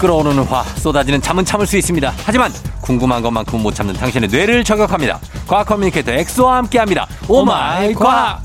[0.00, 2.14] 끓어오르는 화 쏟아지는 잠은 참을 수 있습니다.
[2.24, 2.50] 하지만
[2.80, 5.20] 궁금한 것만큼 못 참는 당신의 뇌를 저격합니다.
[5.46, 7.06] 과학 communicator 엑소와 함께합니다.
[7.28, 8.40] Oh my 과학.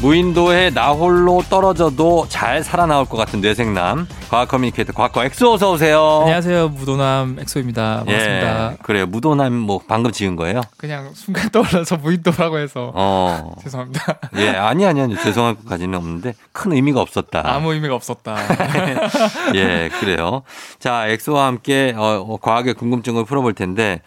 [0.00, 6.20] 무인도에 나 홀로 떨어져도 잘 살아나올 것 같은 뇌섹남 과학 communicator 과학과 엑소 어서 오세요.
[6.22, 7.98] 안녕하세요 무도남 엑소입니다.
[8.04, 8.72] 반갑습니다.
[8.72, 9.06] 예, 그래요.
[9.06, 10.62] 무도남 뭐 방금 지은 거예요?
[10.76, 13.54] 그냥 순간 떠올라서 무인도라고 해서 어.
[13.62, 14.18] 죄송합니다.
[14.36, 17.42] 예, 아니 아니 아니 죄송할 것까지는 없는데 큰 의미가 없었다.
[17.44, 18.36] 아무 의미가 없었다.
[19.54, 20.42] 예, 그래요.
[20.80, 24.02] 자, 엑소와 함께 어, 어, 과학의 궁금증을 풀어볼 텐데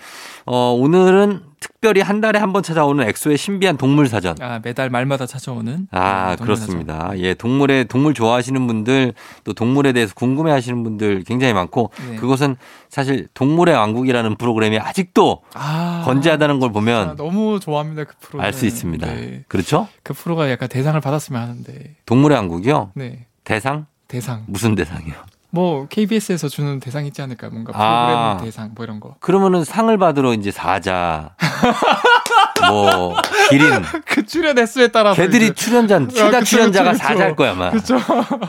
[0.45, 4.35] 어, 오늘은 특별히 한 달에 한 번 찾아오는 엑소의 신비한 동물 사전.
[4.41, 5.87] 아 매달 말마다 찾아오는.
[5.91, 7.11] 아, 동물 그렇습니다.
[7.17, 12.15] 예, 동물의 동물 좋아하시는 분들 또 동물에 대해서 궁금해 하시는 분들 굉장히 많고 네.
[12.15, 12.55] 그것은
[12.89, 18.41] 사실 동물의 왕국이라는 프로그램이 아직도 아, 건재하다는 걸 아, 보면 너무 좋아합니다 그 프로.
[18.41, 19.05] 알 수 있습니다.
[19.07, 19.43] 네.
[19.47, 19.87] 그렇죠?
[20.03, 21.95] 그 프로가 약간 대상을 받았으면 하는데.
[22.05, 22.91] 동물의 왕국이요?
[22.95, 23.85] 네 대상?
[24.07, 24.43] 대상.
[24.47, 25.13] 무슨 대상이요?
[25.51, 28.35] 뭐 KBS에서 주는 대상 있지 않을까 뭔가 아.
[28.35, 29.15] 프로그램 대상 뭐 이런 거.
[29.19, 31.31] 그러면은 상을 받으러 이제 사자,
[32.69, 33.15] 뭐
[33.49, 33.67] 기린,
[34.05, 35.19] 그 출연 횟수에 따라서.
[35.19, 37.13] 걔들이 출연자, 최다 그쵸, 출연자가 그쵸, 그쵸.
[37.13, 37.71] 사자일 거야 아마.
[37.71, 37.97] 그렇죠.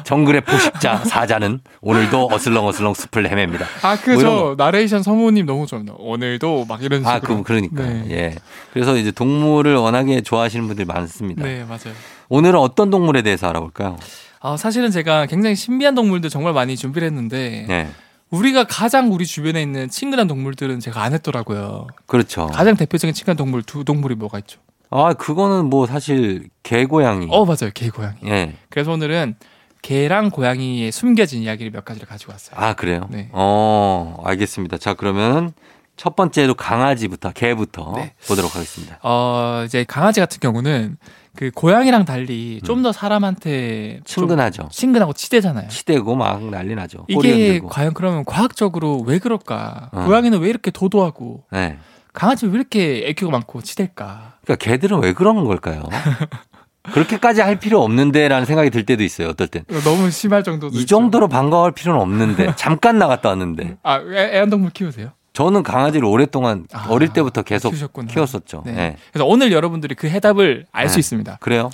[0.04, 3.66] 정글의 포식자 사자는 오늘도 어슬렁어슬렁 숲을 헤맵니다.
[3.82, 5.96] 아그 뭐저 나레이션 성우님 너무 좋아합니다.
[5.98, 7.14] 오늘도 막 이런 식으로.
[7.14, 8.06] 아, 그 그러니까 네.
[8.10, 8.34] 예.
[8.74, 11.44] 그래서 이제 동물을 워낙에 좋아하시는 분들이 많습니다.
[11.44, 11.94] 네 맞아요.
[12.28, 13.96] 오늘은 어떤 동물에 대해서 알아볼까요?
[14.40, 17.90] 아, 사실은 제가 굉장히 신비한 동물들 정말 많이 준비를 했는데 네,
[18.30, 21.86] 우리가 가장 우리 주변에 있는 친근한 동물들은 제가 안 했더라고요.
[22.06, 22.46] 그렇죠.
[22.46, 24.58] 가장 대표적인 친근한 동물 두 동물이 뭐가 있죠?
[24.88, 27.26] 아, 그거는 뭐 사실 개고양이.
[27.30, 28.16] 어 맞아요, 개 고양이.
[28.24, 28.54] 예.
[28.70, 29.36] 그래서 오늘은
[29.82, 32.56] 개랑 고양이의 숨겨진 이야기를 몇 가지를 가지고 왔어요.
[32.58, 33.08] 아, 그래요?
[33.10, 33.28] 네.
[33.32, 34.78] 어, 알겠습니다.
[34.78, 35.52] 자, 그러면
[35.96, 38.14] 첫 번째로 강아지부터, 개부터 네.
[38.26, 38.98] 보도록 하겠습니다.
[39.02, 40.96] 어 이제 강아지 같은 경우는
[41.36, 44.68] 그 고양이랑 달리 좀 더 사람한테 좀 친근하죠.
[44.70, 45.68] 친근하고 치대잖아요.
[45.68, 47.04] 치대고 막 난리 나죠.
[47.08, 47.60] 이게.
[47.60, 49.90] 과연 그러면 과학적으로 왜 그럴까?
[49.92, 50.04] 어.
[50.06, 51.78] 고양이는 왜 이렇게 도도하고 네.
[52.12, 54.34] 강아지는 왜 이렇게 애교가 많고 치댈까?
[54.44, 55.84] 그러니까 개들은 왜 그런 걸까요?
[56.92, 59.28] 그렇게까지 할 필요 없는데라는 생각이 들 때도 있어요.
[59.28, 59.64] 어떨 땐.
[59.84, 60.96] 너무 심할 정도도 이 있죠.
[60.96, 65.10] 정도로 반가워할 필요는 없는데 잠깐 나갔다 왔는데 아 애- 애완동물 키우세요?
[65.32, 68.08] 저는 강아지를 오랫동안 아, 어릴 때부터 계속 키우셨구나.
[68.12, 68.62] 키웠었죠.
[68.66, 68.72] 네.
[68.72, 68.96] 네.
[69.12, 71.00] 그래서 오늘 여러분들이 그 해답을 알수 네.
[71.00, 71.38] 있습니다.
[71.40, 71.70] 그래요?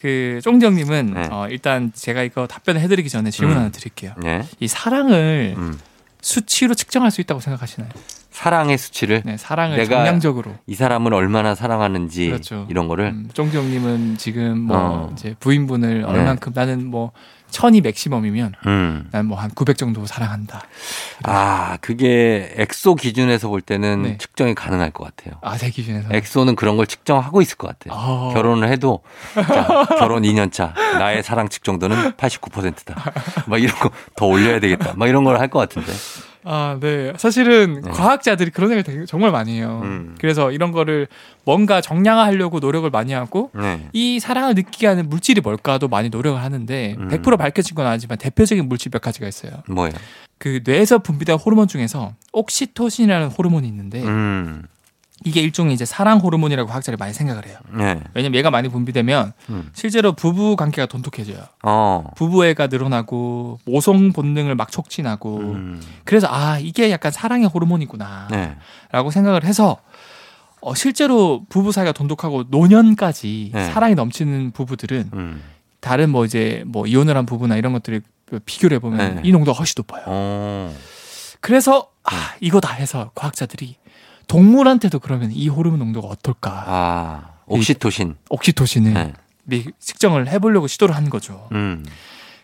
[0.00, 1.28] 그 쫑정님은 네.
[1.30, 3.60] 어, 일단 제가 이거 답변을 해드리기 전에 질문 음.
[3.60, 4.12] 하나 드릴게요.
[4.22, 4.42] 네.
[4.60, 5.78] 이 사랑을 음.
[6.20, 7.88] 수치로 측정할 수 있다고 생각하시나요?
[8.30, 10.54] 사랑의 수치를 네, 사랑을 내가 정량적으로.
[10.66, 12.66] 이 사람을 얼마나 사랑하는지 그렇죠.
[12.68, 15.10] 이런 거를 음, 쫑디님은 지금 뭐 어.
[15.12, 17.12] 이제 부인분을 얼만큼 나는 뭐
[17.50, 19.08] 천이 맥시멈이면 음.
[19.12, 20.62] 난 뭐 한 900 정도 사랑한다.
[21.22, 24.18] 아, 그게 엑소 기준에서 볼 때는 네.
[24.18, 25.38] 측정이 가능할 것 같아요.
[25.42, 26.08] 아, 제 기준에서.
[26.12, 27.98] 엑소는 그런 걸 측정하고 있을 것 같아요.
[27.98, 28.30] 어.
[28.34, 29.02] 결혼을 해도
[29.34, 32.94] 자, 결혼 2년 차 나의 사랑 측정도는 89%다.
[33.46, 34.94] 막 이런 거 더 올려야 되겠다.
[34.96, 35.92] 막 이런 걸 할 것 같은데.
[36.48, 37.12] 아, 네.
[37.16, 37.90] 사실은 네.
[37.90, 39.80] 과학자들이 그런 생각을 되게 정말 많이 해요.
[39.82, 40.14] 음.
[40.20, 41.08] 그래서 이런 거를
[41.44, 43.88] 뭔가 정량화하려고 노력을 많이 하고 네.
[43.92, 47.08] 이 사랑을 느끼게 하는 물질이 뭘까도 많이 노력을 하는데 음.
[47.08, 49.64] 100% 밝혀진 건 아니지만 대표적인 물질 몇 가지가 있어요.
[49.68, 49.94] 뭐예요?
[50.38, 54.62] 그 뇌에서 분비된 호르몬 중에서 옥시토신이라는 호르몬이 있는데 음.
[55.24, 57.58] 이게 일종의 이제 사랑 호르몬이라고 과학자들이 많이 생각을 해요.
[57.72, 58.00] 네.
[58.14, 59.70] 왜냐면 얘가 많이 분비되면 음.
[59.72, 61.42] 실제로 부부 관계가 돈독해져요.
[61.62, 62.04] 어.
[62.16, 65.82] 부부애가 늘어나고 모성 본능을 막 촉진하고 음.
[66.04, 68.28] 그래서 아 이게 약간 사랑의 호르몬이구나.
[68.30, 68.56] 네.
[68.92, 69.78] 라고 생각을 해서
[70.60, 73.64] 어, 실제로 부부 사이가 돈독하고 노년까지 네.
[73.72, 75.42] 사랑이 넘치는 부부들은 음.
[75.80, 78.02] 다른 뭐 이제 뭐 이혼을 한 부부나 이런 것들을
[78.44, 79.20] 비교를 해보면 네.
[79.24, 80.04] 이 농도가 훨씬 높아요.
[80.06, 80.74] 어.
[81.40, 82.16] 그래서 네.
[82.16, 83.76] 아 이거다 해서 과학자들이
[84.28, 87.30] 동물한테도 그러면 이 호르몬 농도가 어떨까 아.
[87.46, 88.16] 옥시토신.
[88.28, 89.12] 옥시토신을 네.
[89.44, 91.48] 미- 측정을 해보려고 시도를 한 거죠.
[91.52, 91.84] 음.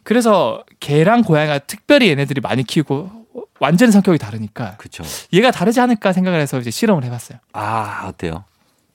[0.04, 3.22] 그래서 개랑 고양이가 특별히 얘네들이 많이 키우고
[3.60, 5.02] 완전히 성격이 다르니까 그쵸.
[5.32, 7.38] 얘가 다르지 않을까 생각을 해서 이제 실험을 해봤어요.
[7.52, 8.44] 아, 어때요?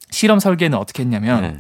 [0.09, 1.57] 실험 설계는 어떻게 했냐면 네.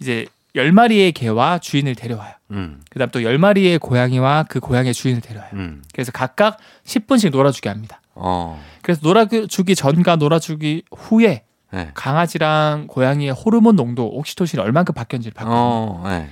[0.00, 2.32] 이제 열 마리의 개와 주인을 데려와요.
[2.52, 2.80] 음.
[2.90, 5.50] 그다음 또 열 마리의 고양이와 그 고양이의 주인을 데려와요.
[5.54, 5.82] 음.
[5.92, 8.00] 그래서 각각 10분씩 놀아주게 합니다.
[8.18, 8.60] 어.
[8.82, 11.90] 그래서 놀아주기 전과 놀아주기 후에 네.
[11.94, 15.56] 강아지랑 고양이의 호르몬 농도 옥시토신이 얼만큼 바뀌었는지를 봤거든요.
[15.58, 16.02] 어.
[16.08, 16.28] 네.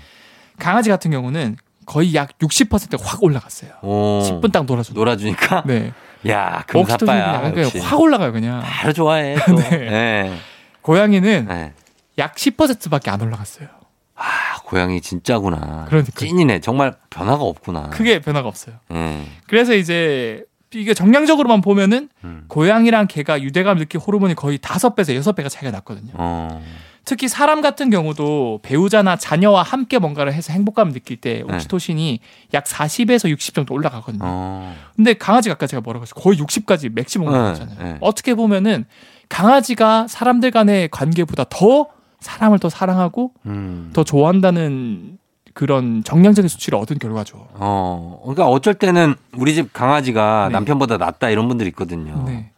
[0.58, 3.70] 강아지 같은 경우는 거의 약 60%가 확 올라갔어요.
[3.82, 4.20] 오.
[4.22, 4.92] 10분 딱 놀아줘.
[4.94, 5.62] 놀아주니까.
[5.66, 5.92] 네.
[6.28, 7.52] 야, 금사빠야.
[7.82, 8.60] 확 올라가요 그냥.
[8.62, 9.36] 바로 좋아해.
[9.46, 9.56] 또.
[9.56, 9.70] 네.
[9.70, 10.36] 네.
[10.82, 11.72] 고양이는 네.
[12.18, 13.68] 약 10%밖에 안 올라갔어요.
[14.16, 14.24] 아,
[14.64, 15.84] 고양이 진짜구나.
[15.88, 16.12] 그러니까.
[16.18, 16.60] 찐이네.
[16.60, 17.90] 정말 변화가 없구나.
[17.90, 18.76] 크게 변화가 없어요.
[18.88, 19.26] 네.
[19.46, 20.42] 그래서 이제
[20.74, 22.44] 이게 정량적으로만 보면은 음.
[22.48, 26.12] 고양이랑 개가 유대감 느낄 호르몬이 거의 다섯 배에서 여섯 배가 차이가 났거든요.
[26.14, 26.62] 어.
[27.04, 31.54] 특히 사람 같은 경우도 배우자나 자녀와 함께 뭔가를 해서 행복감을 느낄 때 네.
[31.54, 32.18] 옥시토신이
[32.52, 34.24] 약 40에서 60 정도 올라가거든요.
[34.24, 34.76] 어.
[34.96, 36.20] 근데 강아지가 아까 제가 뭐라고 했어요?
[36.20, 37.78] 거의 60까지 맥시멈 네, 올라가잖아요.
[37.80, 37.98] 네.
[38.00, 38.86] 어떻게 보면은
[39.28, 41.86] 강아지가 사람들 간의 관계보다 더
[42.18, 43.90] 사람을 더 사랑하고 음.
[43.92, 45.18] 더 좋아한다는
[45.56, 47.48] 그런 정량적인 수치를 얻은 결과죠.
[47.54, 48.20] 어.
[48.24, 50.52] 그러니까 어쩔 때는 우리 집 강아지가 네.
[50.52, 52.24] 남편보다 낫다 이런 분들 있거든요.
[52.26, 52.50] 네.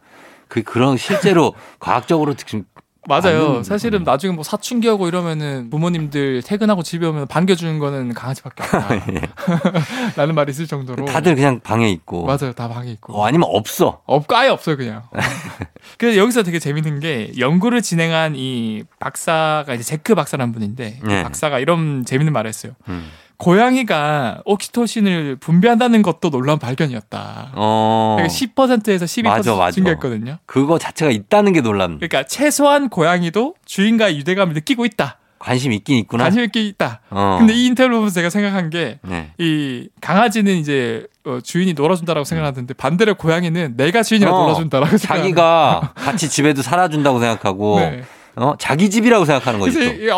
[0.49, 2.65] 그 그런 실제로 과학적으로 지금
[3.07, 3.63] 맞아요.
[3.63, 8.89] 사실은 나중에 뭐 사춘기하고 이러면은 부모님들 퇴근하고 집에 오면 반겨주는 거는 강아지밖에 없다.
[10.17, 11.05] 라는 말이 있을 정도로.
[11.07, 11.11] 예.
[11.11, 12.25] 다들 그냥 방에 있고.
[12.25, 12.51] 맞아요.
[12.53, 13.13] 다 방에 있고.
[13.13, 14.01] 어, 아니면 없어.
[14.05, 15.03] 없고 아예 없어요 그냥.
[15.97, 21.23] 그래서 여기서 되게 재밌는 게 연구를 진행한 이 박사가 이제 제크 박사라는 분인데 네.
[21.23, 22.73] 박사가 이런 재밌는 말을 했어요.
[22.89, 23.09] 음.
[23.39, 27.53] 고양이가 옥시토신을 분비한다는 것도 놀라운 발견이었다.
[27.55, 28.17] 어.
[28.19, 29.71] 그러니까 10%에서 12% 맞아, 맞아.
[29.71, 30.37] 증가했거든요.
[30.45, 31.87] 그거 자체가 있다는 게 놀랍.
[31.95, 35.17] 그러니까 최소한 고양이도 주인과의 유대감을 느끼고 있다.
[35.39, 36.25] 관심 있긴 있구나.
[36.25, 36.99] 관심 있게 있다.
[37.11, 37.37] 어.
[37.39, 39.31] 근데 이 인터뷰 보면서 제가 생각한 게 네.
[39.37, 45.15] 이 강아지는 이제 어, 주인이 놀아준다라고 생각하는데 반대로 고양이는 내가 주인이라 어, 놀아준다라고 생각.
[45.15, 48.03] 자기가 같이 집에도 살아준다고 생각하고 네.
[48.35, 49.67] 어 자기 집이라고 생각하는 또.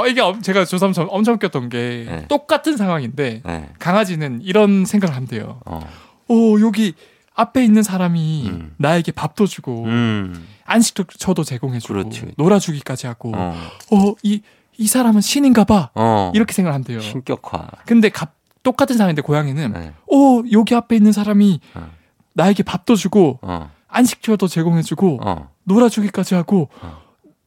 [0.07, 2.25] 이게, 어, 제가 조사하면서 엄청 웃겼던 게 네.
[2.27, 3.69] 똑같은 상황인데 네.
[3.79, 5.59] 강아지는 이런 생각을 한대요.
[5.65, 5.79] 어.
[6.27, 6.93] 오 여기
[7.35, 8.73] 앞에 있는 사람이 음.
[8.77, 10.47] 나에게 밥도 주고 음.
[10.65, 12.31] 안식처도 제공해주고 그렇지.
[12.37, 13.55] 놀아주기까지 하고 어.
[13.89, 14.41] 어이
[14.77, 16.31] 이 사람은 신인가봐 어.
[16.35, 16.99] 이렇게 생각을 한대요.
[17.01, 17.67] 신격화.
[17.85, 19.93] 근데 갑- 똑같은 상황인데 고양이는 네.
[20.07, 21.89] 오 여기 앞에 있는 사람이 어.
[22.33, 23.71] 나에게 밥도 주고 어.
[23.87, 25.49] 안식처도 제공해주고 어.
[25.63, 27.00] 놀아주기까지 하고 어.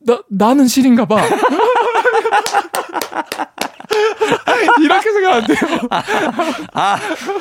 [0.07, 1.17] 나 나는 신인가 봐.
[4.81, 5.59] 이렇게 생각한대요.
[6.73, 6.99] 아,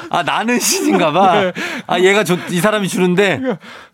[0.10, 1.42] 아 나는 신인가 봐.
[1.42, 1.54] 네.
[1.88, 3.42] 아 얘가 줘, 이 사람이 주는데.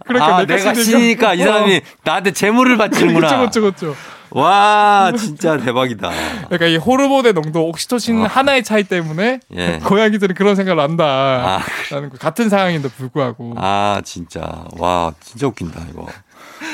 [0.05, 3.27] 그러니까 아 내가 신이니까 이 사람이 나한테 재물을 바치는구나.
[3.27, 3.95] 그렇죠, 그렇죠, 그렇죠.
[4.31, 6.11] 와 진짜 대박이다.
[6.49, 8.27] 그러니까 이 호르몬의 농도, 옥시토신 어.
[8.27, 9.79] 하나의 차이 때문에 예.
[9.83, 12.17] 고양이들은 그런 생각을 아, 한다 라는 거.
[12.17, 13.55] 같은 상황인데 불구하고.
[13.57, 16.07] 아 진짜 와 진짜 웃긴다 이거.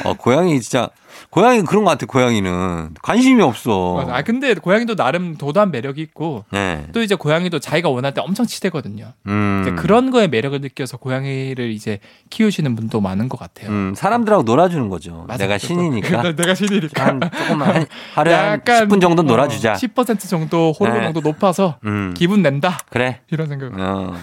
[0.03, 0.89] 어 고양이 진짜
[1.35, 3.95] 고양이 그런 것 같아 고양이는 관심이 없어.
[3.95, 4.15] 맞아.
[4.15, 6.87] 아 근데 고양이도 나름 도도한 매력이 있고 네.
[6.93, 9.11] 또 이제 고양이도 자기가 원할 때 엄청 치대거든요.
[9.27, 9.75] 음.
[9.77, 11.99] 그런 거에 매력을 느껴서 고양이를 이제
[12.29, 13.69] 키우시는 분도 많은 것 같아요.
[13.69, 15.25] 음, 사람들하고 놀아주는 거죠.
[15.27, 15.43] 맞아.
[15.43, 16.21] 내가 신이니까.
[16.21, 17.05] 내- 내가 신이니까.
[17.05, 19.73] 한 조금만 한, 하루에 한 10분 정도 는 놀아주자.
[19.73, 21.05] 10% 정도 호르몬 네.
[21.11, 22.13] 농도 높아서 음.
[22.15, 22.77] 기분 낸다.
[22.89, 23.19] 그래.
[23.29, 23.77] 이런 생각.
[23.77, 24.15] 어.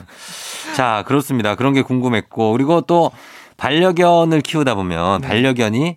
[0.74, 1.56] 자, 그렇습니다.
[1.56, 2.52] 그런 게 궁금했고.
[2.52, 3.10] 그리고 또
[3.58, 5.28] 반려견을 키우다 보면 네.
[5.28, 5.96] 반려견이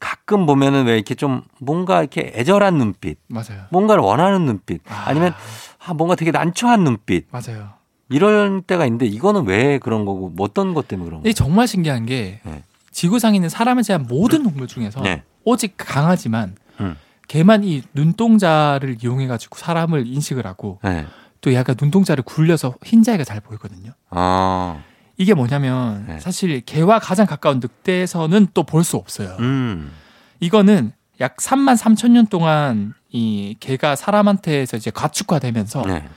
[0.00, 3.66] 가끔 보면은 왜 이렇게 좀 뭔가 이렇게 애절한 눈빛, 맞아요.
[3.70, 5.04] 뭔가를 원하는 눈빛, 아.
[5.06, 5.34] 아니면
[5.84, 7.74] 아, 뭔가 되게 난처한 눈빛, 맞아요.
[8.08, 11.32] 이럴 때가 있는데 이거는 왜 그런 거고 뭐 어떤 것 때문에 그런 거예요?
[11.34, 12.64] 정말 신기한 게 네.
[12.90, 15.22] 지구상에 있는 사람을 제한 모든 동물 중에서 네.
[15.44, 16.96] 오직 강아지만 음.
[17.28, 21.06] 걔만 이 눈동자를 이용해 가지고 사람을 인식을 하고 네.
[21.40, 23.92] 또 약간 눈동자를 굴려서 흰자위가 잘 보이거든요.
[24.10, 24.82] 아,
[25.20, 26.18] 이게 뭐냐면 네.
[26.18, 29.36] 사실 개와 가장 가까운 늑대에서는 또 볼 수 없어요.
[29.40, 29.92] 음,
[30.40, 36.08] 이거는 약 3만 3천 년 동안 이 개가 사람한테서 이제 가축화되면서 네.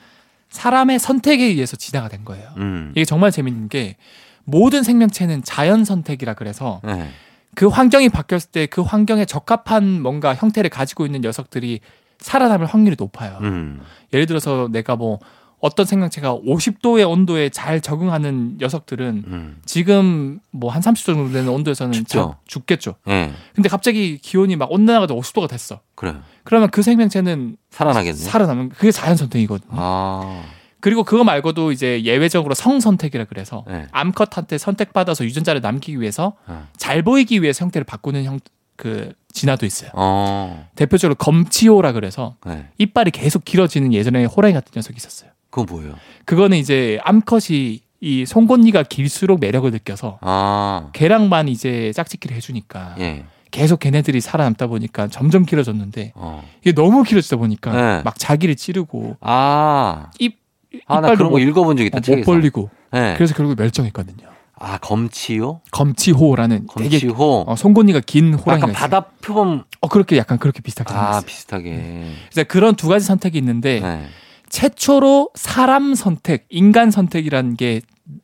[0.50, 2.48] 사람의 선택에 의해서 진화가 된 거예요.
[2.58, 3.98] 음, 이게 정말 재밌는 게
[4.46, 7.10] 모든 생명체는 자연 선택이라 그래서 네.
[7.56, 11.82] 그 환경이 바뀌었을 때 그 환경에 적합한 뭔가 형태를 가지고 있는 녀석들이
[12.20, 13.38] 살아남을 확률이 높아요.
[13.42, 13.82] 음,
[14.14, 15.20] 예를 들어서 내가 뭐
[15.64, 21.94] 어떤 생명체가 50도의 온도에 잘 적응하는 녀석들은 음, 지금 뭐 한 30도 정도 되는 온도에서는
[21.94, 22.20] 죽죠.
[22.34, 22.96] 자- 죽겠죠.
[23.06, 23.32] 네.
[23.56, 25.80] 근데 갑자기 기온이 막 온난화가 50도가 됐어.
[25.96, 26.16] 그래.
[26.44, 28.18] 그러면 그 생명체는 살아나겠네.
[28.18, 29.70] 살아남는 그게 자연 선택이거든요.
[29.72, 30.44] 아,
[30.82, 33.88] 그리고 그거 말고도 이제 예외적으로 성 선택이라 그래서 네.
[33.92, 36.68] 암컷한테 선택받아서 유전자를 남기기 위해서 어.
[36.76, 38.40] 잘 보이기 위해서 형태를 바꾸는 형
[38.76, 39.92] 그 진화도 있어요.
[39.94, 42.70] 어, 대표적으로 검치호라 그래서 네.
[42.80, 45.30] 이빨이 계속 길어지는 예전에 호랑이 같은 녀석이 있었어요.
[45.54, 45.94] 그건 뭐예요?
[46.26, 53.26] 그거는 이제 암컷이 이 송곳니가 길수록 매력을 느껴서 아, 개랑만 이제 짝짓기를 해주니까 예.
[53.52, 56.44] 계속 걔네들이 살아남다 보니까 점점 길어졌는데 어.
[56.62, 58.02] 이게 너무 길어지다 보니까 네.
[58.04, 60.40] 막 자기를 찌르고 아, 입
[60.88, 62.26] 아, 나 이빨도 그런 거 못, 읽어본 적 있다, 못 책에서.
[62.32, 63.14] 벌리고 네.
[63.16, 64.28] 그래서 결국 멸종했거든요.
[64.56, 65.62] 아, 검치요?
[65.72, 67.44] 검치호라는 검치호?
[67.48, 68.74] 어, 송곳니가 긴 호랑이가 약간.
[68.74, 69.66] 바다 표범.
[69.82, 71.22] 어 그렇게 약간 그렇게 비슷하게 아, 생겼어요.
[71.28, 72.06] 비슷하게.
[72.32, 74.08] 그래서 그런 두 가지 선택이 있는데 네.
[74.54, 77.82] 최초로 사람 선택, 인간 선택이라는 게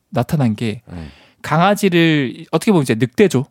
[0.09, 1.07] 나타난 게 네.
[1.41, 3.48] 강아지를 어떻게 보면 이제 늑대죠.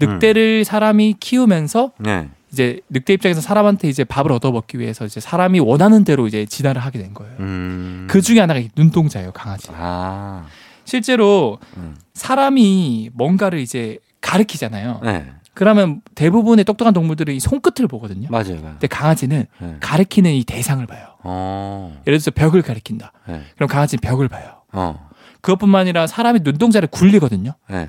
[0.00, 0.14] 음.
[0.14, 2.30] 늑대를 사람이 키우면서 네.
[2.50, 7.00] 이제 늑대 입장에서 사람한테 이제 밥을 얻어먹기 위해서 이제 사람이 원하는 대로 이제 진화를 하게
[7.00, 7.36] 된 거예요.
[7.40, 8.06] 음.
[8.08, 9.68] 그 중에 하나가 이 눈동자예요, 강아지.
[9.74, 10.46] 아.
[10.86, 11.96] 실제로 음.
[12.14, 15.00] 사람이 뭔가를 이제 가르키잖아요.
[15.04, 15.30] 네.
[15.54, 18.28] 그러면 대부분의 똑똑한 동물들은 이 손끝을 보거든요.
[18.30, 18.54] 맞아요.
[18.56, 18.62] 맞아요.
[18.72, 19.76] 근데 강아지는 네.
[19.80, 21.06] 가리키는 이 대상을 봐요.
[21.22, 22.00] 어.
[22.06, 23.12] 예를 들어서 벽을 가리킨다.
[23.28, 23.42] 네.
[23.56, 24.62] 그럼 강아지는 벽을 봐요.
[24.72, 25.08] 어.
[25.42, 27.52] 그것뿐만 아니라 사람이 눈동자를 굴리거든요.
[27.68, 27.88] 네.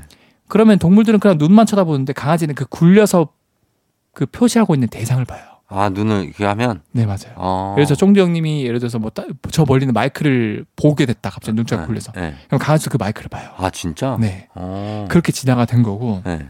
[0.49, 3.29] 그러면 동물들은 그냥 눈만 쳐다보는데 강아지는 그 굴려서
[4.13, 5.41] 그 표시하고 있는 대상을 봐요.
[5.69, 6.81] 아 눈을 이렇게 하면.
[6.91, 7.33] 네 맞아요.
[7.35, 7.71] 어.
[7.75, 9.09] 그래서 쫑디 형님이 예를 들어서 뭐
[9.51, 11.87] 저 멀리는 마이크를 보게 됐다 갑자기 눈자가 네.
[11.87, 12.35] 굴려서 네.
[12.47, 13.51] 그럼 강아지도 그 마이크를 봐요.
[13.57, 14.17] 아 진짜?
[14.19, 15.05] 네 어.
[15.09, 16.45] 그렇게 진화가 된 거고 네.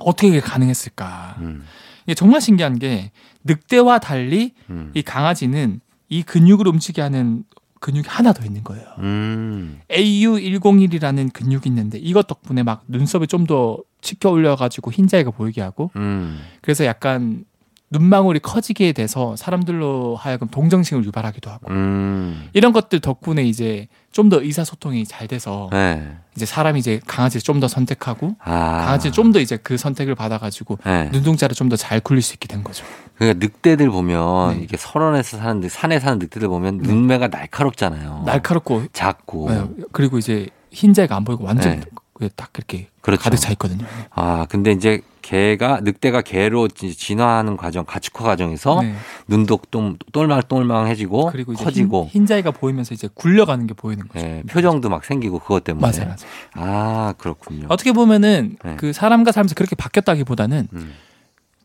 [0.00, 1.36] 어떻게 가능했을까?
[1.40, 1.64] 음.
[2.04, 3.12] 이게 정말 신기한 게
[3.44, 4.90] 늑대와 달리 음.
[4.94, 7.44] 이 강아지는 이 근육을 움직이게 하는
[7.80, 8.86] 근육이 하나 더 있는 거예요.
[8.98, 9.80] 음.
[9.90, 16.40] AU101이라는 근육이 있는데 이것 덕분에 막 눈썹이 좀 더 치켜 올려가지고 흰자위가 보이게 하고 음.
[16.60, 17.44] 그래서 약간
[17.90, 22.48] 눈망울이 커지게 돼서 사람들로 하여금 동정심을 유발하기도 하고 음.
[22.52, 26.16] 이런 것들 덕분에 이제 좀 더 의사소통이 잘 돼서 네.
[26.34, 28.84] 이제 사람이 이제 강아지를 좀 더 선택하고 아.
[28.84, 31.08] 강아지는 좀더 이제 그 선택을 받아가지고 네.
[31.12, 32.84] 눈동자를 좀 더 잘 굴릴 수 있게 된 거죠.
[33.16, 34.58] 그러니까 늑대들 보면 네.
[34.60, 38.22] 이렇게 설원에서 사는 늑- 산에 사는 늑대들 보면 눈매가 날카롭잖아요.
[38.24, 39.50] 날카롭고 작고.
[39.50, 41.80] 네, 그리고 이제 흰자가 안 보이고 완전 네.
[42.14, 43.22] 그딱 이렇게 그렇죠.
[43.22, 43.84] 가득 차 있거든요.
[44.10, 48.94] 아 근데 이제 개가 늑대가 개로 지- 진화하는 과정, 가축화 과정에서 네.
[49.26, 54.24] 눈도 좀 똘망똘망해지고 커지고 흰, 흰자위가 보이면서 이제 굴려가는 게 보이는 거죠.
[54.24, 55.80] 예, 표정도 막 생기고 그것 때문에.
[55.86, 56.16] 맞아요, 맞아요.
[56.54, 57.66] 아 그렇군요.
[57.70, 58.76] 어떻게 보면은 네.
[58.76, 60.92] 그 사람과 살면서 그렇게 바뀌었다기보다는 음.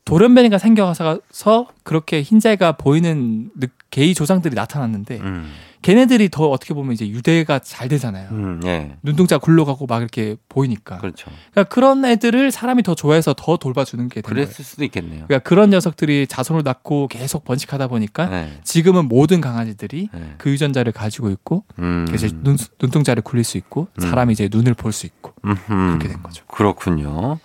[0.05, 5.51] 돌연변이가 생겨서 그렇게 흰자위가 보이는 늑- 개의 조상들이 나타났는데 음.
[5.81, 8.29] 걔네들이 더 어떻게 보면 이제 유대가 잘 되잖아요.
[8.31, 8.97] 음, 예.
[9.01, 10.97] 눈동자 굴러가고 막 이렇게 보이니까.
[10.97, 11.31] 그렇죠.
[11.51, 14.45] 그러니까 그런 애들을 사람이 더 좋아해서 더 돌봐주는 게된 거예요.
[14.45, 15.25] 그랬을 수도 있겠네요.
[15.27, 18.59] 그러니까 그런 녀석들이 자손을 낳고 계속 번식하다 보니까 네.
[18.63, 20.33] 지금은 모든 강아지들이 네.
[20.37, 22.05] 그 유전자를 가지고 있고 음.
[22.07, 24.01] 그래서 눈, 눈동자를 굴릴 수 있고 음.
[24.01, 25.65] 사람이 이제 눈을 볼 수 있고 음흠.
[25.67, 26.43] 그렇게 된 거죠.
[26.47, 27.39] 그렇군요.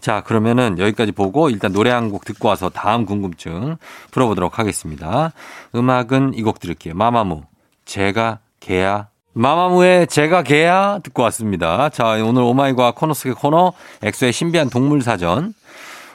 [0.00, 3.76] 자, 그러면은 여기까지 보고 일단 노래 한 곡 듣고 와서 다음 궁금증
[4.10, 5.32] 풀어보도록 하겠습니다.
[5.74, 6.94] 음악은 이 곡 들을게요.
[6.94, 7.42] 마마무,
[7.90, 9.08] 제가 개야.
[9.32, 11.88] 마마무의 제가 개야 듣고 왔습니다.
[11.88, 15.54] 자, 오늘 오마이과 코너 속의 코너 엑소의 신비한 동물 사전.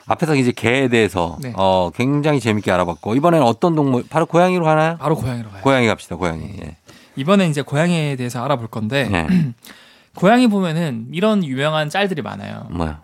[0.08, 1.52] 앞에서 이제 개에 대해서 네.
[1.58, 4.96] 어, 굉장히 재밌게 알아봤고 이번에는 어떤 동물 바로 고양이로 하나요?
[5.00, 5.62] 바로 고양이로 가요.
[5.64, 6.16] 고양이 갑시다.
[6.16, 6.44] 고양이.
[6.62, 6.78] 예.
[7.18, 9.28] 이번에 이제 고양이에 대해서 알아볼 건데 예.
[10.16, 12.68] 고양이 보면은 이런 유명한 짤들이 많아요.
[12.70, 13.02] 뭐야?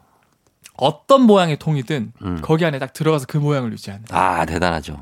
[0.78, 2.40] 어떤 모양의 통이든 음.
[2.42, 4.06] 거기 안에 딱 들어가서 그 모양을 유지하는.
[4.12, 4.98] 아, 대단하죠.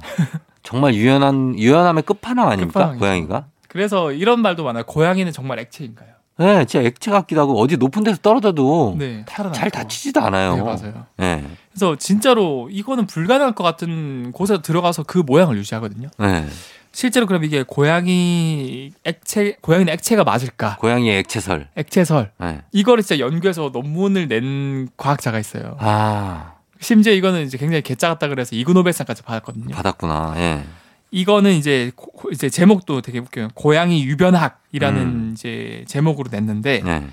[0.63, 2.79] 정말 유연한 유연함의 끝판왕 아닙니까?
[2.79, 2.99] 끝판왕이죠.
[2.99, 3.45] 고양이가?
[3.69, 4.83] 그래서 이런 말도 많아요.
[4.83, 6.09] 고양이는 정말 액체인가요?
[6.38, 9.69] 네, 진짜 액체 같기도 하고 어디 높은 데서 떨어져도 네, 잘.
[9.69, 10.55] 다치지도 않아요.
[10.55, 11.05] 네, 맞아요.
[11.17, 11.45] 네.
[11.71, 16.09] 그래서 진짜로 이거는 불가능할 것 같은 곳에 들어가서 그 모양을 유지하거든요.
[16.17, 16.47] 네.
[16.91, 20.77] 실제로 그럼 이게 고양이 액체, 고양이는 액체가 맞을까?
[20.77, 21.67] 고양이의 액체설.
[21.75, 22.31] 액체설.
[22.39, 22.61] 네.
[22.71, 25.75] 이거를 진짜 연구해서 논문을 낸 과학자가 있어요.
[25.79, 29.75] 아, 심지어 이거는 이제 굉장히 개짜 같다 그래서 이그노벨상까지 받았거든요.
[29.75, 30.33] 받았구나.
[30.38, 30.63] 예.
[31.11, 33.49] 이거는 이제 고- 이제 제목도 되게 웃겨요.
[33.55, 35.31] 고양이 유변학이라는 음.
[35.33, 37.07] 이제 제목으로 냈는데 네.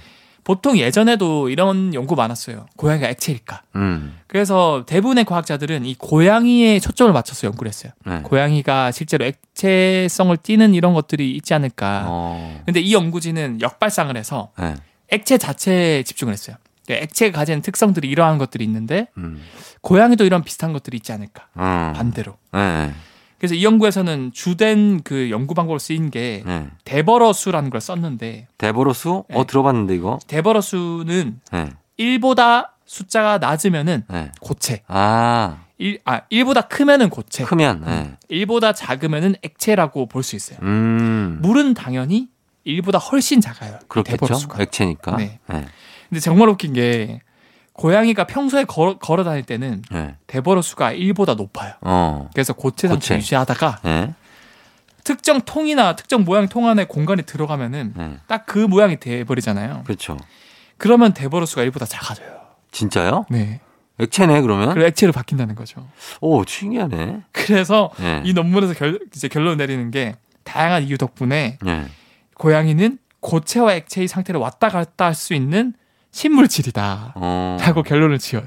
[0.45, 2.67] 보통 예전에도 이런 연구 많았어요.
[2.77, 3.63] 고양이가 액체일까?
[3.77, 4.17] 음.
[4.29, 7.93] 그래서 대부분의 과학자들은 이 고양이에 초점을 맞춰서 연구를 했어요.
[8.07, 8.21] 네.
[8.23, 12.05] 고양이가 실제로 액체성을 띠는 이런 것들이 있지 않을까.
[12.07, 12.63] 어.
[12.65, 14.75] 근데 이 연구진은 역발상을 해서 네.
[15.11, 16.57] 액체 자체에 집중을 했어요.
[16.85, 19.41] 그러니까 액체가 가지는 특성들이 이러한 것들이 있는데 음.
[19.81, 21.49] 고양이도 이런 비슷한 것들이 있지 않을까.
[21.57, 21.93] 음.
[21.97, 22.37] 반대로.
[22.53, 22.93] 네.
[23.39, 26.69] 그래서 이 연구에서는 주된 그 연구 방법으로 쓰인 게 네.
[26.85, 29.25] 데버러수라는 걸 썼는데 데보로수?
[29.29, 29.37] 네.
[29.37, 30.19] 어, 들어봤는데 이거?
[30.27, 31.71] 데버러수는 네.
[31.99, 34.31] 1보다 숫자가 낮으면은 네.
[34.41, 34.83] 고체.
[34.87, 37.45] 아, 1, 아, 1보다 크면은 고체.
[37.45, 38.17] 크면, 네.
[38.31, 40.59] 1보다 작으면은 액체라고 볼 수 있어요.
[40.63, 41.39] 음.
[41.43, 42.29] 물은 당연히
[42.67, 43.79] 1보다 훨씬 작아요.
[43.83, 44.39] 이 그렇겠죠.
[44.59, 45.17] 액체니까.
[45.17, 45.39] 네.
[45.49, 45.67] 네.
[46.09, 47.21] 근데 정말 웃긴 게
[47.77, 50.17] 고양이가 평소에 걸어, 걸어 다닐 때는 네.
[50.27, 51.75] 데버러 수가 1보다 높아요.
[51.83, 52.31] 어.
[52.33, 53.17] 그래서 고체 상태 고체.
[53.17, 54.15] 유지하다가 네.
[55.05, 58.17] 특정 통이나 특정 모양의 통 안에 공간에 들어가면은 네.
[58.27, 59.83] 딱그 모양이 돼버리잖아요.
[59.85, 60.17] 그렇죠.
[60.79, 62.29] 그러면 데버러 수가 1보다 작아져요.
[62.73, 63.27] 진짜요?
[63.31, 63.61] 네.
[63.99, 64.71] 액체네, 그러면?
[64.75, 65.87] 그리고 액체로 바뀐다는 거죠.
[66.21, 67.23] 오, 신기하네.
[67.33, 68.21] 그래서 네.
[68.25, 71.87] 이 논문에서 결, 이제 결론 내리는 게 다양한 이유 덕분에 네.
[72.35, 75.73] 고양이는 고체와 액체의 상태를 왔다 갔다 할 수 있는
[76.13, 77.13] 신물질이다.
[77.17, 77.57] 어.
[77.61, 78.45] 라고 결론을 지어요.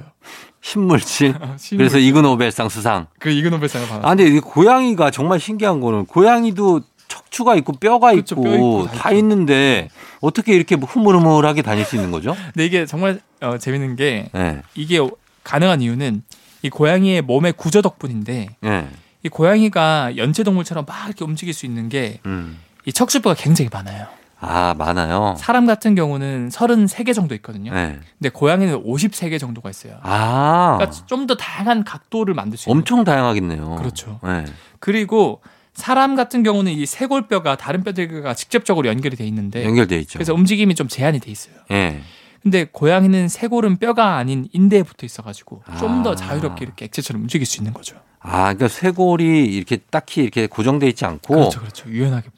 [0.62, 1.34] 신물질.
[1.58, 1.78] 신물질.
[1.78, 3.08] 그래서 이그노벨상 수상.
[3.20, 4.06] 그 이그노벨상을 받았어요.
[4.06, 8.88] 아, 근데 이 고양이가 정말 신기한 거는 고양이도 척추가 있고 뼈가 그렇죠, 있고, 뼈 있고
[8.88, 9.12] 다 다.
[9.12, 9.90] 있는데
[10.22, 12.36] 어떻게 이렇게 흐물흐물하게 다닐 수 있는 거죠?
[12.54, 14.62] 근데 이게 정말 어, 재밌는 게 네.
[14.76, 15.00] 이게
[15.44, 16.24] 가능한 이유는
[16.62, 18.88] 이 고양이의 몸의 구조 덕분인데 네.
[19.24, 22.60] 이 고양이가 연체동물처럼 막 이렇게 움직일 수 있는 게이 음.
[22.94, 24.08] 척추뼈가 굉장히 많아요.
[24.42, 25.36] 아, 많아요.
[25.38, 27.74] 사람 같은 경우는 33개 정도 있거든요.
[27.74, 28.00] 네.
[28.18, 29.98] 근데 고양이는 53개 정도가 있어요.
[30.02, 32.80] 아, 그러니까 좀 더 다양한 각도를 만들 수 있는.
[32.80, 33.76] 엄청 다양하겠네요.
[33.76, 34.20] 그렇죠.
[34.24, 34.46] 네.
[34.80, 35.42] 그리고
[35.74, 40.18] 사람 같은 경우는 이 쇄골뼈가 다른 뼈들과 직접적으로 연결이 돼 있는데 연결돼 있죠.
[40.18, 41.56] 그래서 움직임이 좀 제한이 돼 있어요.
[41.72, 42.02] 예.
[42.42, 46.16] 근데 고양이는 쇄골은 뼈가 아닌 인대에 붙어 있어가지고 좀더 아.
[46.16, 47.98] 자유롭게 이렇게 액체처럼 움직일 수 있는 거죠.
[48.22, 51.90] 아, 그러니까 쇄골이 이렇게 딱히 이렇게 고정돼 있지 않고 그렇죠, 그렇죠.
[51.90, 52.30] 유연하게.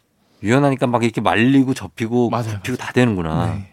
[0.44, 3.54] 유연하니까 막 이렇게 말리고 접히고 맞아요, 굽히고 다 되는구나.
[3.56, 3.68] 네.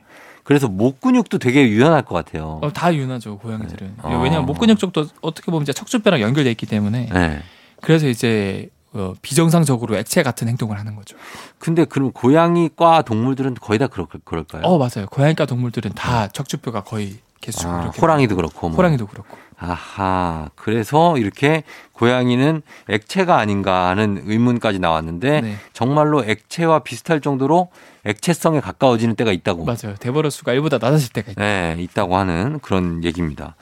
[0.45, 2.59] 그래서 목 근육도 되게 유연할 것 같아요.
[2.63, 3.97] 어, 다 유연하죠 고양이들은.
[4.03, 4.21] 어.
[4.23, 7.43] 왜냐하면 목 근육 쪽도 어떻게 보면 이제 척추뼈랑 연결돼 있기 때문에 네.
[7.83, 11.17] 그래서 이제 어, 비정상적으로 액체 같은 행동을 하는 거죠.
[11.59, 14.63] 근데 그럼 고양이과 동물들은 거의 다 그럴, 그럴까요?
[14.63, 15.07] 어 맞아요.
[15.11, 18.69] 고양이과 동물들은 다 척추뼈가 거의 개수적으로 아, 호랑이도 그렇고.
[18.69, 18.77] 뭐.
[18.77, 19.37] 호랑이도 그렇고.
[19.61, 20.49] 아하.
[20.55, 25.57] 그래서 이렇게 고양이는 액체가 아닌가 하는 의문까지 나왔는데 네.
[25.73, 27.69] 정말로 액체와 비슷할 정도로
[28.05, 29.65] 액체성에 가까워지는 때가 있다고.
[29.65, 29.97] 맞아요.
[29.99, 31.41] 대버려 수가 1보다 낮아질 때가 있다.
[31.43, 33.57] 네, 있다고 하는 그런 얘기입니다.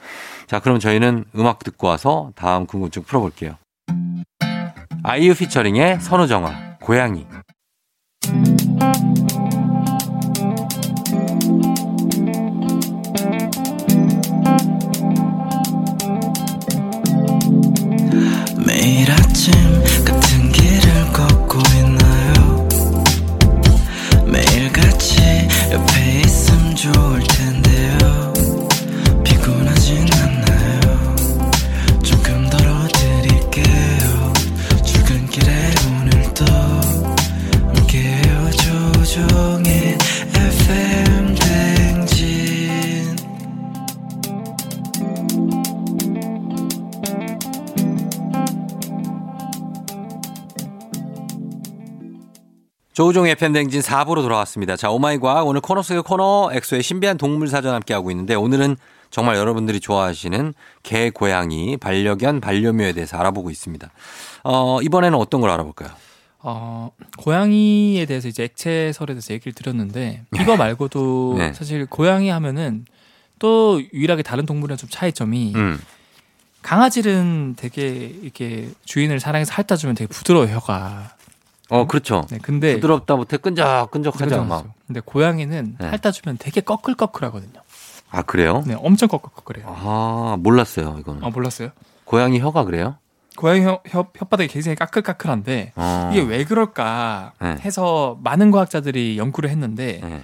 [0.47, 3.56] 자, 그럼 저희는 음악 듣고 와서 다음 궁금증 풀어볼게요.
[5.02, 7.26] 아이유 피처링의 선우정아, 고양이.
[19.49, 19.86] 매
[52.97, 54.75] 조우종의 FM대행진 4부로 돌아왔습니다.
[54.75, 58.79] 자, Oh my 과학 오늘 코너 속의 코너 엑소의 신비한 동물 사전 함께하고 있는데 오늘은
[59.11, 63.90] 정말 여러분들이 좋아하시는 개, 고양이, 반려견, 반려묘에 대해서 알아보고 있습니다.
[64.44, 65.90] 어, 이번에는 어떤 걸 알아볼까요?
[66.38, 71.53] 어, 고양이에 대해서 이제 액체설에 대해서 얘기를 드렸는데 이거 말고도 네.
[71.53, 72.87] 사실 고양이 하면은
[73.38, 75.79] 또 유일하게 다른 동물이랑 좀 차이점이 음.
[76.62, 81.15] 강아지는 되게 이렇게 주인을 사랑해서 핥아주면 되게 부드러워요 혀가.
[81.68, 82.24] 어, 그렇죠.
[82.31, 84.66] 네, 근데 부드럽다 못해 끈적끈적하죠, 막.
[84.87, 85.87] 근데 고양이는 네.
[85.88, 87.61] 핥아 주면 되게 꺼끌꺼끌하거든요.
[88.11, 88.62] 아, 그래요?
[88.66, 89.66] 네, 엄청 꺼끌꺼끌해요.
[89.68, 91.24] 아, 몰랐어요, 이거는.
[91.24, 91.70] 아 몰랐어요?
[92.05, 92.96] 고양이 혀가 그래요?
[93.37, 96.11] 고양이 혀, 혀, 혓바닥이 굉장히 까끌까끌한데 어.
[96.12, 97.57] 이게 왜 그럴까 네.
[97.64, 100.22] 해서 많은 과학자들이 연구를 했는데 네.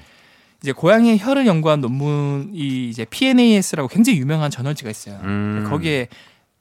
[0.62, 5.18] 이제 고양이의 혀를 연구한 논문이 이제 PNAS라고 굉장히 유명한 저널지가 있어요.
[5.24, 5.66] 음.
[5.68, 6.08] 거기에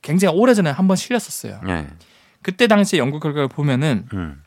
[0.02, 1.62] 굉장히 오래전에 한 번 실렸었어요.
[1.66, 1.88] 네.
[2.42, 4.42] 그때 당시 연구 결과를 보면은 음.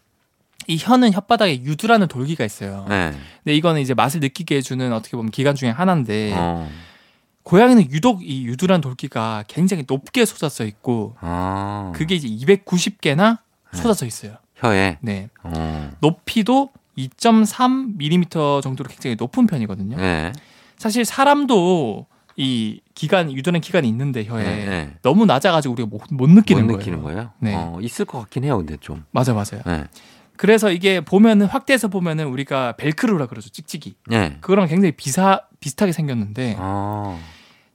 [0.66, 2.86] 이 혀는 혓바닥에 유두라는 돌기가 있어요.
[2.88, 3.12] 네.
[3.42, 6.68] 근데 이거는 이제 맛을 느끼게 해주는 어떻게 보면 기관 중에 하나인데 어.
[7.42, 11.92] 고양이는 유독 이 유두란 돌기가 굉장히 높게 솟아져 있고 아.
[11.94, 13.38] 그게 이제 290개나
[13.72, 14.36] 쏟아져 있어요.
[14.56, 14.98] 혀에.
[15.02, 15.28] 네.
[15.42, 15.90] 어.
[16.00, 19.96] 높이도 2.3mm 정도로 굉장히 높은 편이거든요.
[19.96, 20.32] 네.
[20.78, 24.94] 사실 사람도 이 기간 유두는 기간이 있는데 혀에 네, 네.
[25.02, 26.78] 너무 낮아가지고 우리가 못, 못 느끼는 못 거예요.
[26.78, 27.30] 느끼는 거예요?
[27.38, 27.54] 네.
[27.54, 29.04] 어, 있을 것 같긴 해요, 근데 좀.
[29.12, 29.62] 맞아 맞아요.
[29.66, 29.84] 네.
[30.36, 33.94] 그래서 이게 보면은 확대해서 보면은 우리가 벨크로라 그러죠 찍찍이.
[34.08, 34.36] 네.
[34.40, 37.18] 그거랑 굉장히 비사 비슷하게 생겼는데 아.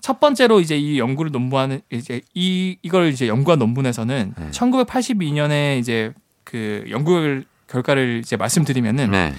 [0.01, 4.51] 첫 번째로 이제 이 연구를 논문하는 이제 이 이걸 이제 연구한 논문에서는 네.
[4.51, 9.33] 1982년에 이제 그 연구 결과를 이제 말씀드리면은 네.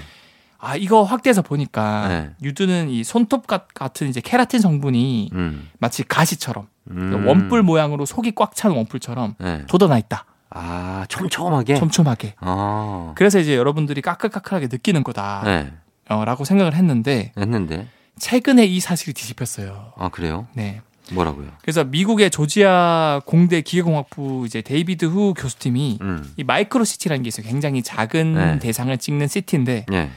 [0.58, 2.30] 아 이거 확대해서 보니까 네.
[2.42, 5.70] 유두는 이 손톱 같- 같은 이제 케라틴 성분이 음.
[5.78, 7.26] 마치 가시처럼 음.
[7.26, 9.64] 원뿔 모양으로 속이 꽉 찬 원뿔처럼 네.
[9.66, 10.26] 돋아나 있다.
[10.50, 11.76] 아, 촘촘하게.
[11.76, 12.34] 촘촘하게.
[12.40, 13.12] 아.
[13.16, 16.44] 그래서 이제 여러분들이 까끌까끌하게 느끼는 거다라고 네.
[16.44, 17.88] 생각을 했는데 했는데.
[18.18, 19.92] 최근에 이 사실이 뒤집혔어요.
[19.96, 20.46] 아, 그래요?
[20.54, 20.82] 네.
[21.12, 21.48] 뭐라고요?
[21.62, 26.32] 그래서 미국의 조지아 공대 기계공학부 이제 데이비드 후 교수팀이 음.
[26.36, 27.46] 이 micro CT라는 게 있어요.
[27.46, 28.58] 굉장히 작은 네.
[28.60, 30.10] 대상을 찍는 CT인데 네.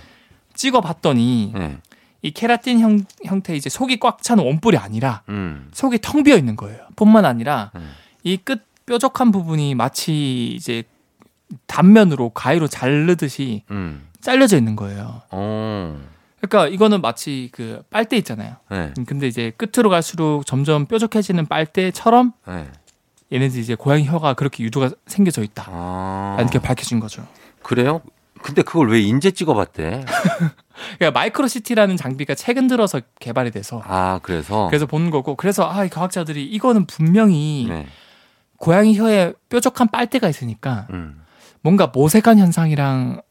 [0.54, 1.78] 찍어봤더니 네.
[2.22, 5.70] 이 케라틴 형, 형태 이제 속이 꽉 찬 원뿔이 아니라 음.
[5.74, 6.80] 속이 텅 비어 있는 거예요.
[6.96, 7.82] 뿐만 아니라 네.
[8.24, 10.84] 이끝 뾰족한 부분이 마치 이제
[11.68, 14.08] 단면으로 가위로 자르듯이 음.
[14.22, 15.22] 잘려져 있는 거예요.
[15.32, 16.00] 어.
[16.42, 18.58] 그러니까 이거는 마치 그 빨대 있잖아요.
[18.70, 18.94] 네.
[19.08, 22.68] 근데 이제 끝으로 갈수록 점점 뾰족해지는 빨대처럼 네.
[23.32, 25.66] 얘네들 이제 고양이 혀가 그렇게 유두가 생겨져 있다.
[25.68, 26.38] 아.
[26.40, 27.26] 이렇게 밝혀진 거죠.
[27.62, 28.02] 그래요?
[28.42, 30.04] 근데 그걸 왜 인제 찍어봤대?
[31.00, 34.68] 그러니까 마이크로시티라는 장비가 최근 들어서 개발이 돼서 아, 그래서.
[34.68, 37.88] 그래서 본 거고 그래서 아, 이 과학자들이 이거는 분명히 네.
[38.64, 41.22] 고양이 혀에 뾰족한 빨대가 있으니까 음.
[41.62, 43.22] 뭔가 모세관 현상이랑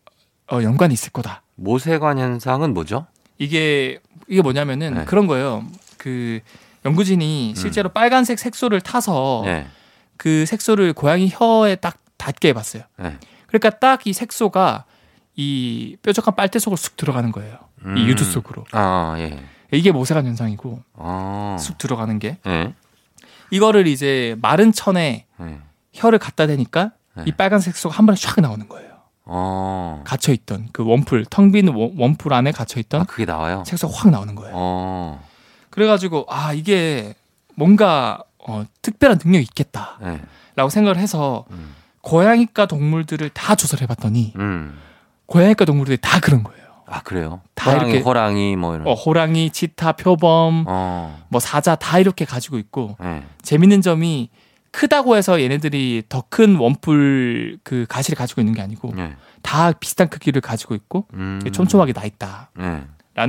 [0.52, 1.42] 어, 연관이 있을 거다.
[1.54, 3.06] 모세관 현상은 뭐죠?
[3.38, 5.04] 이게 이게 뭐냐면은 네.
[5.06, 5.64] 그런 거예요.
[5.96, 6.40] 그
[6.84, 9.66] 연구진이 실제로 빨간색 색소를 타서 네.
[10.18, 12.82] 그 색소를 고양이 혀에 딱 닿게 해봤어요.
[12.98, 13.16] 네.
[13.46, 14.84] 그러니까 딱 이 색소가
[15.34, 17.56] 이 뾰족한 빨대 속으로 쑥 들어가는 거예요.
[17.86, 17.96] 음.
[17.96, 18.66] 이 유두 속으로.
[18.72, 19.42] 아, 예.
[19.70, 21.56] 이게 모세관 현상이고 아.
[21.58, 22.74] 쑥 들어가는 게 예.
[23.52, 25.58] 이거를 이제 마른 천에 예.
[25.92, 27.24] 혀를 갖다 대니까 네.
[27.26, 28.90] 이 빨간색 색소가 한 번에 쫙 나오는 거예요.
[29.26, 30.02] 어.
[30.06, 33.62] 갇혀 있던 그 원풀 텅 빈 원풀 안에 갇혀 있던 아, 그게 나와요?
[33.66, 34.54] 색소가 확 나오는 거예요.
[34.56, 35.28] 어.
[35.68, 37.14] 그래가지고 아 이게
[37.54, 40.06] 뭔가 어, 특별한 능력이 있겠다라고
[40.58, 40.68] 예.
[40.70, 41.74] 생각을 해서 음.
[42.00, 44.78] 고양이과 동물들을 다 조사를 해봤더니 음.
[45.26, 46.62] 고양이과 동물들이 다 그런 거예요.
[46.92, 47.40] 아, 그래요?
[47.54, 48.86] 다 호랑이, 이렇게- 호랑이 뭐 이런.
[48.86, 51.24] 어, 호랑이, 치타, 표범, 어.
[51.28, 53.22] 뭐 사자 다 이렇게 가지고 있고 예.
[53.40, 54.28] 재밌는 점이
[54.72, 59.14] 크다고 해서 얘네들이 더 큰 원뿔 그 가시를 가지고 있는 게 아니고 예.
[59.42, 61.40] 다 비슷한 크기를 가지고 있고 음.
[61.50, 62.86] 촘촘하게 나 있다라는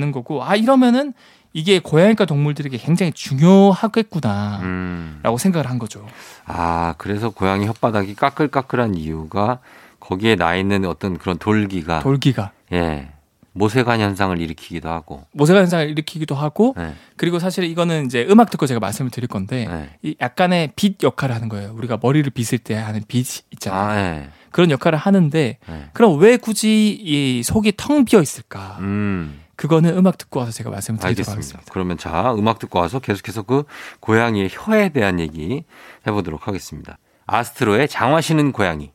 [0.08, 0.12] 예.
[0.12, 1.14] 거고 아 이러면은
[1.54, 5.38] 이게 고양이과 동물들에게 굉장히 중요하겠구나라고 음.
[5.38, 6.06] 생각을 한 거죠.
[6.46, 9.60] 아, 그래서 고양이 혓바닥이 까끌까끌한 이유가
[10.00, 13.10] 거기에 나 있는 어떤 그런 돌기가 돌기가 예.
[13.54, 15.26] 모세관 현상을 일으키기도 하고.
[15.32, 16.94] 모세가 현상을 일으키기도 하고 예.
[17.18, 19.90] 그리고 사실 이거는 이제 음악 듣고 제가 말씀을 드릴 건데 예.
[20.02, 21.74] 이 약간의 빛 역할을 하는 거예요.
[21.74, 23.82] 우리가 머리를 빗을 때 하는 빛 있잖아요.
[23.82, 24.30] 아, 예.
[24.52, 25.90] 그런 역할을 하는데 예.
[25.94, 28.78] 그럼 왜 굳이 이 속이 텅 비어 있을까?
[28.82, 29.40] 음.
[29.56, 31.34] 그거는 음악 듣고 와서 제가 말씀을 드리도록 알겠습니다.
[31.60, 31.72] 하겠습니다.
[31.72, 33.66] 그러면 자, 음악 듣고 와서 계속해서 그
[34.00, 35.64] 고양이의 혀에 대한 얘기
[36.08, 36.98] 해보도록 하겠습니다.
[37.28, 38.92] 아스트로의 장화시는 고양이.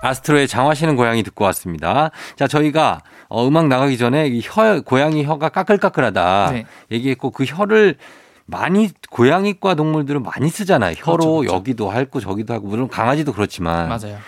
[0.00, 2.10] 아스트로의 장화시는 고양이 듣고 왔습니다.
[2.36, 6.66] 자, 저희가 어, 음악 나가기 전에 이 혀, 고양이 혀가 까끌까끌하다 네.
[6.90, 7.96] 얘기했고 그 혀를
[8.46, 10.94] 많이 고양이과 동물들은 많이 쓰잖아요.
[10.96, 11.54] 혀로 그렇죠, 그렇죠.
[11.54, 14.18] 여기도 할고 저기도 하고 물론 강아지도 그렇지만 맞아요.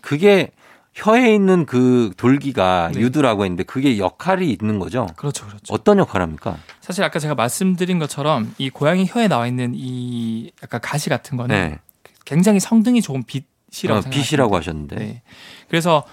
[0.00, 0.50] 그게
[0.94, 3.00] 혀에 있는 그 돌기가 네.
[3.00, 5.06] 유두라고 했는데 그게 역할이 있는 거죠.
[5.16, 5.72] 그렇죠, 그렇죠.
[5.72, 6.56] 어떤 역할을 합니까?
[6.80, 11.54] 사실 아까 제가 말씀드린 것처럼 이 고양이 혀에 나와 있는 이 약간 가시 같은 거는
[11.54, 11.78] 네.
[12.24, 13.51] 굉장히 성능이 좋은 빛
[13.84, 14.10] 이라고 어.
[14.10, 14.96] 빛이라고 하셨는데.
[14.96, 15.22] 네.
[15.68, 16.04] 그래서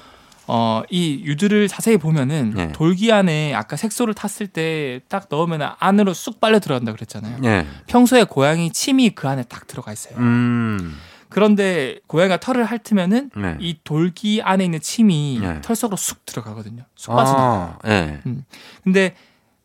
[0.52, 2.72] 어, 이 유두를 자세히 보면은 네.
[2.72, 7.38] 돌기 안에 아까 색소를 탔을 때 딱 넣으면 안으로 쑥 빨려 들어간다 그랬잖아요.
[7.40, 7.68] 네.
[7.88, 10.18] 평소에 고양이 침이 그 안에 딱 들어가 있어요.
[10.18, 10.98] 음.
[11.30, 13.58] 그런데 고양이가 털을 핥으면은 네.
[13.60, 15.62] 이 돌기 안에 있는 침이 네.
[15.62, 16.84] 털 속으로 쑥 들어가거든요.
[16.96, 17.40] 쑥 빠진다.
[17.42, 18.20] 아, 네.
[18.84, 19.16] 근데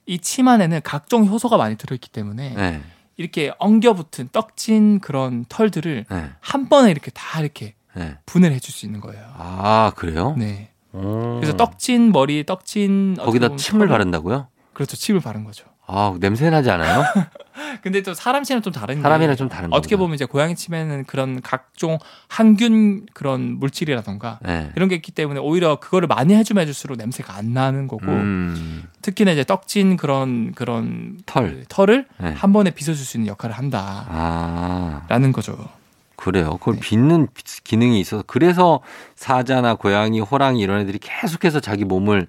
[0.07, 2.83] 이 침 안에는 각종 효소가 많이 들어있기 때문에 네.
[3.17, 6.31] 이렇게 엉겨붙은 떡진 그런 털들을 네.
[6.41, 8.17] 한 번에 이렇게 다 이렇게 네.
[8.27, 9.23] 분해를 해줄 수 있는 거예요.
[9.37, 10.35] 아, 그래요?
[10.39, 10.71] 네.
[10.93, 11.37] 오.
[11.41, 14.49] 그래서 떡진 머리, 떡진 거기다 침을 바른다고요?
[14.73, 14.97] 그렇죠.
[14.97, 15.67] 침을 바른 거죠.
[15.87, 17.05] 아, 냄새 나지 않아요?
[17.83, 19.77] 근데 또 사람 침은 좀 다른 게 사람이랑 좀 다른 거.
[19.77, 24.71] 어떻게 보면 이제 고양이 침에는 그런 각종 항균 그런 물질이라던가 네.
[24.77, 28.85] 이런 게 있기 때문에 오히려 그거를 많이 해주면 해줄수록 냄새가 안 나는 거고 음.
[29.03, 31.51] 특히나 이제 떡진 그런 그런 털.
[31.51, 32.33] 그 털을 네.
[32.33, 35.69] 한 번에 빗어줄 수 있는 역할을 한다라는 아, 거죠.
[36.17, 36.57] 그래요.
[36.59, 36.81] 그걸 네.
[36.81, 37.29] 빚는
[37.65, 38.81] 기능이 있어서 그래서
[39.17, 42.27] 사자나 고양이, 호랑이 이런 애들이 계속해서 자기 몸을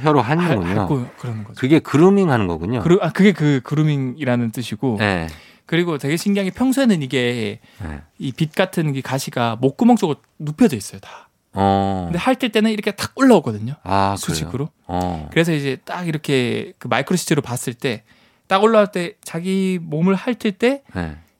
[0.00, 0.86] 혀로 할- 하는군요.
[1.18, 1.60] 그러는 거죠.
[1.60, 2.80] 그게 그루밍 하는 거군요.
[2.82, 5.28] 그루, 아, 그게 그 그루밍이라는 뜻이고 네.
[5.66, 8.00] 그리고 되게 신기한 게 평소에는 이게 네.
[8.18, 11.28] 이빛 같은 이 가시가 목구멍 쪽으로 눕혀져 있어요 다.
[11.52, 12.04] 어.
[12.06, 13.74] 근데 핥을 때는 이렇게 탁 올라오거든요.
[13.84, 14.16] 아?
[14.18, 14.68] 수직으로.
[14.88, 15.28] 어.
[15.30, 18.02] 그래서 이제 딱 이렇게 그 마이크로 시트로 봤을 때
[18.46, 20.82] 딱 올라올 때 자기 몸을 핥을 때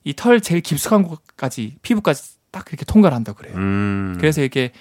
[0.05, 0.41] 이털 네.
[0.41, 3.55] 제일 깊숙한 곳까지 피부까지 딱 이렇게 통과를 한다 그래요.
[3.55, 4.15] 음.
[4.19, 4.71] 그래서 이렇게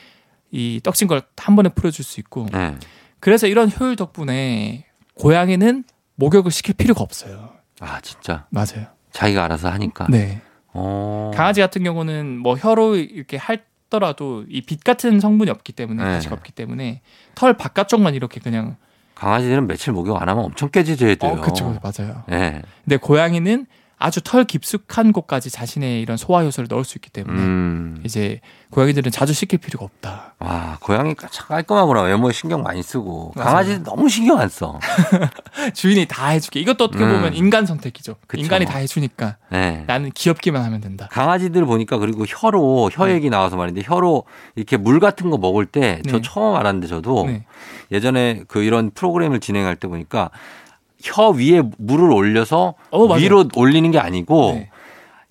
[0.52, 2.76] 이 떡진 걸 한 번에 풀어줄 수 있고 네.
[3.20, 5.84] 그래서 이런 효율 덕분에 고양이는
[6.14, 7.50] 목욕을 시킬 필요가 없어요.
[7.80, 8.46] 아, 진짜.
[8.50, 8.86] 맞아요.
[9.12, 10.06] 자기가 알아서 하니까.
[10.08, 10.40] 네.
[10.72, 11.30] 어.
[11.34, 16.10] 강아지 같은 경우는 뭐 혀로 이렇게 핥더라도 이 빛 같은 성분이 없기 때문에 네.
[16.10, 17.00] 가시가 없기 때문에
[17.34, 18.76] 털 바깥쪽만 이렇게 그냥
[19.14, 21.32] 강아지들은 며칠 목욕 안 하면 엄청 깨지져야 돼요.
[21.32, 22.24] 어 그쵸 맞아요.
[22.28, 22.62] 네.
[22.84, 23.66] 근데 고양이는
[23.98, 28.02] 아주 털 깊숙한 곳까지 자신의 이런 소화 효소를 넣을 수 있기 때문에 음.
[28.04, 30.34] 이제 고양이들은 자주 씻길 필요가 없다.
[30.40, 32.02] 와, 고양이가 참 깔끔하구나.
[32.02, 33.32] 외모에 신경 많이 쓰고.
[33.36, 33.48] 맞아요.
[33.48, 34.78] 강아지 너무 신경 안 써.
[35.74, 36.60] 주인이 다 해줄게.
[36.60, 37.12] 이것도 어떻게 음.
[37.12, 38.16] 보면 인간 선택이죠.
[38.26, 38.42] 그쵸.
[38.42, 39.84] 인간이 다 해주니까 네.
[39.86, 41.08] 나는 귀엽기만 하면 된다.
[41.12, 43.14] 강아지들 보니까 그리고 혀로 혀 네.
[43.14, 44.24] 얘기 나와서 말인데 혀로
[44.56, 46.22] 이렇게 물 같은 거 먹을 때저 네.
[46.22, 47.44] 처음 알았는데 저도 네.
[47.92, 50.30] 예전에 그 이런 프로그램을 진행할 때 보니까
[51.04, 53.14] 혀 위에 물을 올려서 어.
[53.16, 54.70] 위로 올리는 게 아니고 네.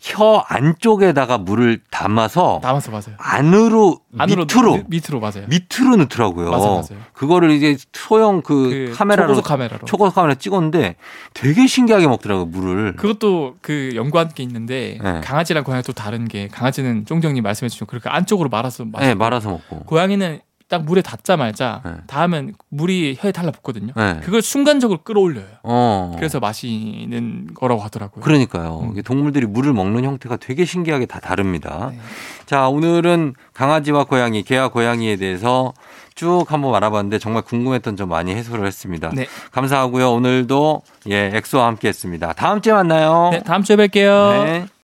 [0.05, 3.15] 혀 안쪽에다가 물을 담아서 남아서 맞아요.
[3.17, 5.45] 안으로, 안으로 밑으로 밑- 밑으로 맞아요.
[5.47, 6.51] 밑으로 넣더라고요.
[6.51, 7.01] 맞아요, 맞아요.
[7.13, 9.85] 그거를 이제 소형 그, 그 카메라로 초고속 카메라로.
[9.85, 10.97] 초고속 카메라 찍었는데
[11.33, 12.95] 되게 신기하게 먹더라고요 물을.
[12.97, 15.21] 그것도 그 연구한 게 있는데 네.
[15.21, 19.15] 강아지랑 강아지랑 고양이 또 다른 게 강아지는 쫑정님 말씀해 주신 그렇게 안쪽으로 말아서 마시고 네
[19.15, 19.85] 말아서 먹고.
[19.85, 21.91] 고양이는 딱 물에 닿자마자 네.
[22.07, 23.93] 닿으면 물이 혀에 달라붙거든요.
[23.95, 24.19] 네.
[24.23, 25.45] 그걸 순간적으로 끌어올려요.
[25.63, 26.13] 어.
[26.17, 28.23] 그래서 마시는 거라고 하더라고요.
[28.23, 28.91] 그러니까요.
[28.95, 29.01] 음.
[29.03, 31.89] 동물들이 물을 먹는 형태가 되게 신기하게 다 다릅니다.
[31.91, 31.99] 네.
[32.45, 35.73] 자, 오늘은 강아지와 고양이, 개와 고양이에 대해서
[36.15, 39.11] 쭉 한번 알아봤는데 정말 궁금했던 점 많이 해소를 했습니다.
[39.13, 39.27] 네.
[39.51, 40.11] 감사하고요.
[40.11, 42.33] 오늘도 예, 엑소와 함께 했습니다.
[42.33, 43.29] 다음 주에 만나요.
[43.31, 44.43] 네, 다음 주에 뵐게요.
[44.45, 44.65] 네.